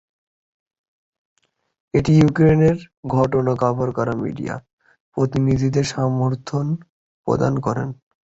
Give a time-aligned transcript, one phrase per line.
[1.93, 2.77] এটি ইউক্রেনের
[3.11, 4.55] ঘটনা কাভার করা মিডিয়া
[5.17, 6.65] প্রতিনিধিদের সমর্থন
[7.27, 7.83] প্রদান করে।